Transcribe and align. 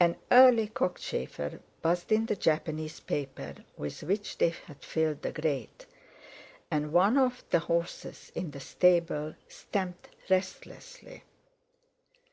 An 0.00 0.16
early 0.32 0.66
cockchafer 0.66 1.60
buzzed 1.80 2.10
in 2.10 2.26
the 2.26 2.34
Japanese 2.34 2.98
paper 2.98 3.54
with 3.76 4.02
which 4.02 4.36
they 4.38 4.48
had 4.48 4.82
filled 4.82 5.22
the 5.22 5.30
grate, 5.30 5.86
and 6.72 6.92
one 6.92 7.16
of 7.16 7.44
the 7.50 7.60
horses 7.60 8.32
in 8.34 8.50
the 8.50 8.58
stable 8.58 9.36
stamped 9.48 10.08
restlessly. 10.28 11.22